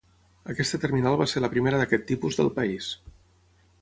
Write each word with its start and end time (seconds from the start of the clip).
Aquesta 0.53 0.79
terminal 0.85 1.19
va 1.21 1.27
ser 1.33 1.43
la 1.45 1.51
primera 1.55 1.81
d'aquest 1.83 2.07
tipus 2.13 2.41
del 2.41 2.51
país. 2.57 2.89